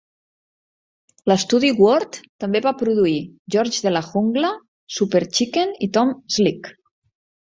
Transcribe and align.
L'estudi 1.31 1.67
Ward 1.81 2.17
també 2.43 2.61
va 2.65 2.71
produir 2.79 3.19
"George 3.55 3.83
de 3.89 3.91
la 3.93 4.01
jungla", 4.07 4.49
"Super 4.97 5.21
Chicken" 5.37 5.75
i 5.87 5.89
"Tom 5.99 6.15
Slick". 6.37 6.71